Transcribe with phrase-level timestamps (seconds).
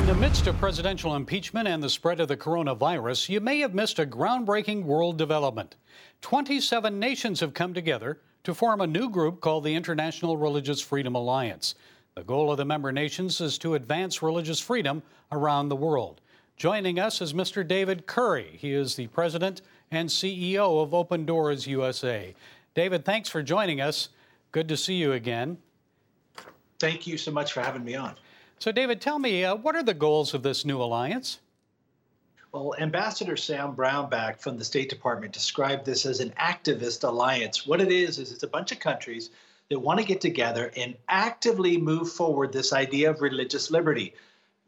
[0.00, 3.74] In the midst of presidential impeachment and the spread of the coronavirus, you may have
[3.74, 5.76] missed a groundbreaking world development.
[6.22, 11.14] 27 nations have come together to form a new group called the International Religious Freedom
[11.14, 11.74] Alliance.
[12.14, 15.02] The goal of the member nations is to advance religious freedom
[15.32, 16.22] around the world.
[16.56, 17.64] Joining us is Mr.
[17.64, 18.56] David Curry.
[18.58, 19.60] He is the president
[19.90, 22.34] and CEO of Open Doors USA.
[22.74, 24.08] David, thanks for joining us.
[24.50, 25.58] Good to see you again.
[26.78, 28.16] Thank you so much for having me on.
[28.60, 31.38] So, David, tell me, uh, what are the goals of this new alliance?
[32.52, 37.66] Well, Ambassador Sam Brownback from the State Department described this as an activist alliance.
[37.66, 39.30] What it is, is it's a bunch of countries
[39.70, 44.12] that want to get together and actively move forward this idea of religious liberty.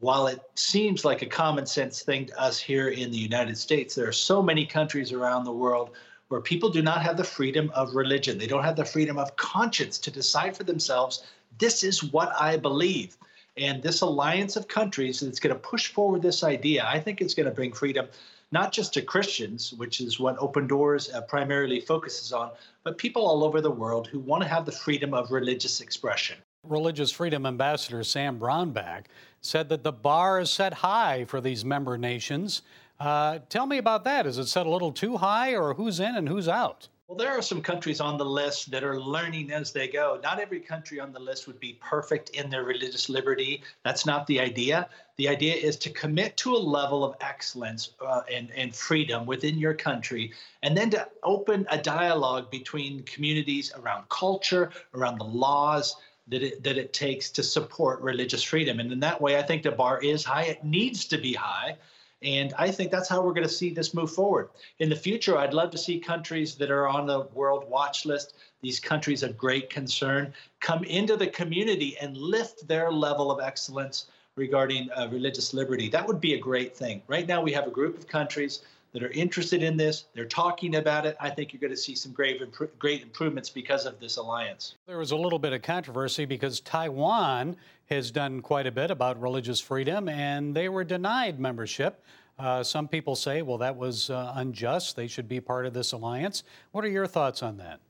[0.00, 3.94] While it seems like a common sense thing to us here in the United States,
[3.94, 5.92] there are so many countries around the world
[6.28, 8.36] where people do not have the freedom of religion.
[8.36, 11.24] They don't have the freedom of conscience to decide for themselves,
[11.58, 13.16] this is what I believe.
[13.58, 17.34] And this alliance of countries that's going to push forward this idea, I think it's
[17.34, 18.06] going to bring freedom
[18.50, 22.50] not just to Christians, which is what Open Doors uh, primarily focuses on,
[22.82, 26.38] but people all over the world who want to have the freedom of religious expression.
[26.66, 29.04] Religious Freedom Ambassador Sam Brownback
[29.40, 32.62] said that the bar is set high for these member nations.
[32.98, 34.26] Uh, tell me about that.
[34.26, 36.88] Is it set a little too high, or who's in and who's out?
[37.08, 40.20] Well, there are some countries on the list that are learning as they go.
[40.22, 43.62] Not every country on the list would be perfect in their religious liberty.
[43.82, 44.90] That's not the idea.
[45.16, 49.58] The idea is to commit to a level of excellence uh, and, and freedom within
[49.58, 55.96] your country, and then to open a dialogue between communities around culture, around the laws,
[56.26, 58.80] that it, that it takes to support religious freedom.
[58.80, 60.42] And in that way, I think the bar is high.
[60.42, 61.78] It needs to be high.
[62.22, 64.48] And I think that's how we're going to see this move forward.
[64.80, 68.34] In the future, I'd love to see countries that are on the world watch list,
[68.60, 74.06] these countries of great concern, come into the community and lift their level of excellence
[74.38, 75.88] regarding uh, religious liberty.
[75.88, 77.02] That would be a great thing.
[77.08, 80.06] Right now, we have a group of countries that are interested in this.
[80.14, 81.16] They're talking about it.
[81.20, 82.40] I think you're going to see some great,
[82.78, 84.76] great improvements because of this alliance.
[84.86, 87.56] There was a little bit of controversy because Taiwan
[87.90, 92.02] has done quite a bit about religious freedom, and they were denied membership.
[92.38, 94.96] Uh, some people say, well, that was uh, unjust.
[94.96, 96.44] They should be part of this alliance.
[96.70, 97.80] What are your thoughts on that?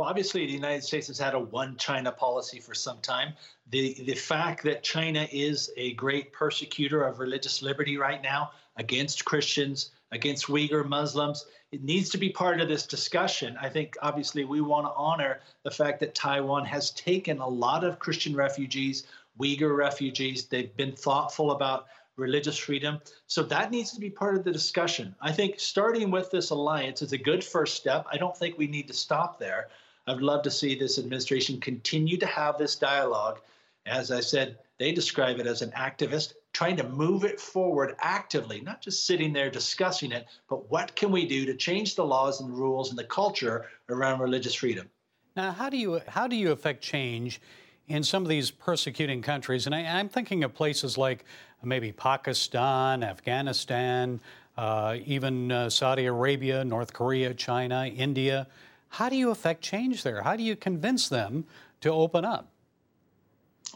[0.00, 3.34] Well, obviously, the United States has had a one China policy for some time.
[3.68, 9.26] The, the fact that China is a great persecutor of religious liberty right now against
[9.26, 13.58] Christians, against Uyghur Muslims, it needs to be part of this discussion.
[13.60, 17.84] I think, obviously, we want to honor the fact that Taiwan has taken a lot
[17.84, 19.06] of Christian refugees,
[19.38, 20.46] Uyghur refugees.
[20.46, 23.00] They've been thoughtful about religious freedom.
[23.26, 25.14] So that needs to be part of the discussion.
[25.20, 28.06] I think starting with this alliance is a good first step.
[28.10, 29.68] I don't think we need to stop there.
[30.06, 33.40] I'd love to see this administration continue to have this dialogue.
[33.86, 38.60] As I said, they describe it as an activist trying to move it forward actively,
[38.60, 42.40] not just sitting there discussing it, but what can we do to change the laws
[42.40, 44.88] and rules and the culture around religious freedom?
[45.36, 47.40] Now, how do you how do you affect change
[47.88, 49.66] in some of these persecuting countries?
[49.66, 51.24] And I, am thinking of places like
[51.62, 54.20] maybe Pakistan, Afghanistan,
[54.56, 58.48] uh, even uh, Saudi Arabia, North Korea, China, India.
[58.90, 60.22] How do you affect change there?
[60.22, 61.44] How do you convince them
[61.80, 62.48] to open up?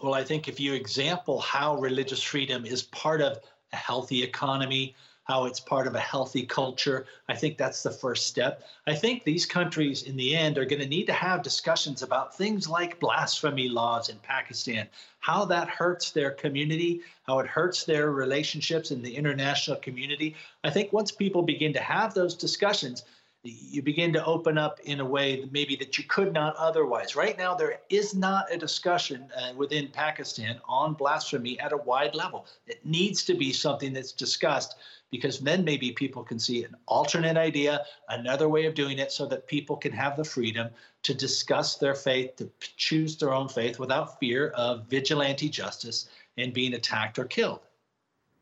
[0.03, 3.39] Well, I think if you example how religious freedom is part of
[3.73, 8.27] a healthy economy, how it's part of a healthy culture, I think that's the first
[8.27, 8.65] step.
[8.87, 12.37] I think these countries, in the end, are going to need to have discussions about
[12.37, 14.89] things like blasphemy laws in Pakistan,
[15.21, 20.35] how that hurts their community, how it hurts their relationships in the international community.
[20.65, 23.05] I think once people begin to have those discussions,
[23.44, 27.15] you begin to open up in a way that maybe that you could not otherwise.
[27.15, 32.15] Right now, there is not a discussion uh, within Pakistan on blasphemy at a wide
[32.15, 32.47] level.
[32.66, 34.77] It needs to be something that's discussed
[35.10, 39.27] because then maybe people can see an alternate idea, another way of doing it, so
[39.27, 40.71] that people can have the freedom
[41.03, 46.09] to discuss their faith, to choose their own faith without fear of vigilante justice
[46.39, 47.60] and being attacked or killed.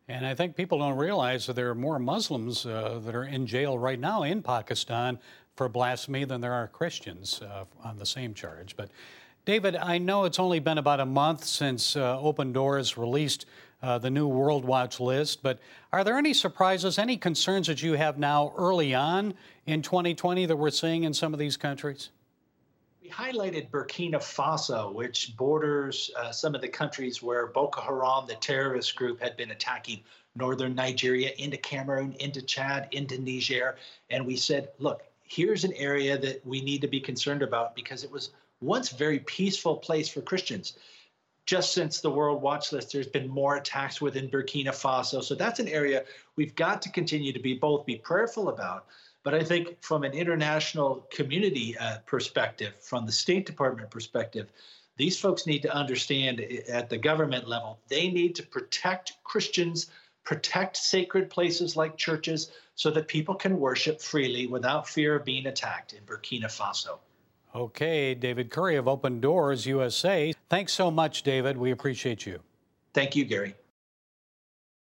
[0.09, 3.47] And I think people don't realize that there are more Muslims uh, that are in
[3.47, 5.19] jail right now in Pakistan
[5.55, 8.77] for blasphemy than there are Christians uh, on the same charge.
[8.77, 8.91] But
[9.45, 13.47] David, I know it's only been about a month since uh, Open Doors released
[13.83, 15.59] uh, the new World Watch list, but
[15.93, 19.35] are there any surprises, any concerns that you have now early on
[19.67, 22.11] in 2020 that we're seeing in some of these countries?
[23.13, 28.97] Highlighted Burkina Faso, which borders uh, some of the countries where Boko Haram, the terrorist
[28.97, 30.01] group, had been attacking
[30.35, 33.77] northern Nigeria, into Cameroon, into Chad, into Niger.
[34.11, 38.03] And we said, look, here's an area that we need to be concerned about because
[38.03, 38.31] it was
[38.61, 40.75] once a very peaceful place for Christians.
[41.47, 45.23] just since the World Watch List, there's been more attacks within Burkina Faso.
[45.23, 46.05] So that's an area
[46.37, 48.87] we've got to continue to be both be prayerful about.
[49.23, 54.51] But I think from an international community uh, perspective, from the State Department perspective,
[54.97, 59.87] these folks need to understand at the government level, they need to protect Christians,
[60.25, 65.47] protect sacred places like churches, so that people can worship freely without fear of being
[65.47, 66.99] attacked in Burkina Faso.
[67.55, 70.33] Okay, David Curry of Open Doors USA.
[70.49, 71.57] Thanks so much, David.
[71.57, 72.41] We appreciate you.
[72.95, 73.55] Thank you, Gary.